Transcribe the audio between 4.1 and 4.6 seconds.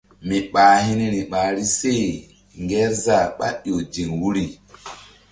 wuri.